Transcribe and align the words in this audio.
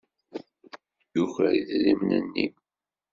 Yuker 1.15 1.45
idrimen-nni. 1.75 2.45